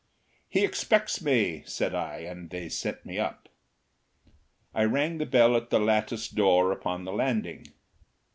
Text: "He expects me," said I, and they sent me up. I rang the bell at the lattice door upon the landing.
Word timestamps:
"He 0.49 0.65
expects 0.65 1.21
me," 1.21 1.61
said 1.67 1.93
I, 1.93 2.21
and 2.21 2.49
they 2.49 2.69
sent 2.69 3.05
me 3.05 3.19
up. 3.19 3.47
I 4.73 4.83
rang 4.83 5.19
the 5.19 5.27
bell 5.27 5.55
at 5.55 5.69
the 5.69 5.79
lattice 5.79 6.27
door 6.27 6.71
upon 6.71 7.05
the 7.05 7.13
landing. 7.13 7.67